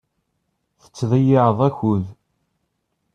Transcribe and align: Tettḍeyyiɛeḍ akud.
Tettḍeyyiɛeḍ 0.81 1.59
akud. 1.67 2.05